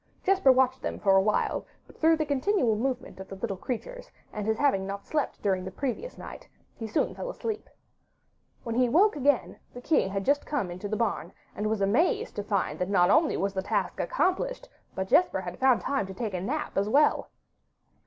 Jesper 0.23 0.51
watched 0.51 0.81
them 0.81 0.97
for 0.97 1.15
a 1.15 1.21
while, 1.21 1.63
but 1.85 1.95
through 1.95 2.17
the 2.17 2.25
continual 2.25 2.75
movement 2.75 3.19
of 3.19 3.27
the 3.27 3.35
little 3.35 3.55
creatures, 3.55 4.09
and 4.33 4.47
his 4.47 4.57
not 4.57 4.65
having 4.73 4.89
slept 5.03 5.39
during 5.43 5.63
the 5.63 5.69
previous 5.69 6.17
night, 6.17 6.49
he 6.75 6.87
soon 6.87 7.13
fell 7.13 7.25
sound 7.27 7.37
asleep. 7.37 7.69
When 8.63 8.73
he 8.73 8.89
woke 8.89 9.15
again, 9.15 9.59
the 9.75 9.79
king 9.79 10.09
had 10.09 10.25
just 10.25 10.43
come 10.43 10.71
into 10.71 10.87
the 10.89 10.97
barn, 10.97 11.33
and 11.55 11.69
was 11.69 11.81
amazed 11.81 12.35
to 12.37 12.43
find 12.43 12.79
that 12.79 12.89
not 12.89 13.11
only 13.11 13.37
was 13.37 13.53
the 13.53 13.61
task 13.61 13.99
accomplished, 13.99 14.67
but 14.95 15.07
that 15.07 15.13
Jesper 15.15 15.41
had 15.41 15.59
found 15.59 15.81
time 15.81 16.07
to 16.07 16.15
take 16.15 16.33
a 16.33 16.41
nap 16.41 16.79
as 16.79 16.89
well. 16.89 17.29